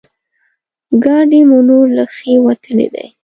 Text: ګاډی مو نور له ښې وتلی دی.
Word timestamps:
ګاډی 1.03 1.41
مو 1.49 1.59
نور 1.67 1.85
له 1.97 2.03
ښې 2.15 2.33
وتلی 2.47 2.87
دی. 2.93 3.07